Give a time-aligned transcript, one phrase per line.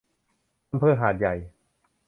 [0.71, 1.35] อำเภอหาดใหญ่